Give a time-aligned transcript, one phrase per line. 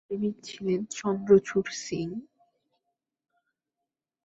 [0.03, 2.07] আর তাঁর প্রেমিক ছিলেন চন্দ্রচূড় সিং।